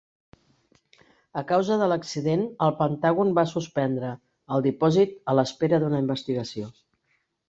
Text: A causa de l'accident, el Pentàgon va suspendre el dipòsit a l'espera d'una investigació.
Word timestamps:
A 1.41 1.41
causa 1.49 1.75
de 1.81 1.89
l'accident, 1.91 2.45
el 2.67 2.73
Pentàgon 2.79 3.33
va 3.39 3.43
suspendre 3.51 4.09
el 4.55 4.63
dipòsit 4.69 5.13
a 5.33 5.37
l'espera 5.41 5.81
d'una 5.85 6.01
investigació. 6.05 6.71